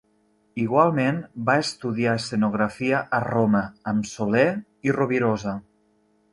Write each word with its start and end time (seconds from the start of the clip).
Igualment, 0.61 1.19
va 1.49 1.57
estudiar 1.65 2.15
escenografia 2.21 3.03
a 3.19 3.21
Roma, 3.27 3.63
amb 3.95 4.11
Soler 4.15 4.49
i 4.91 4.99
Rovirosa. 5.01 5.59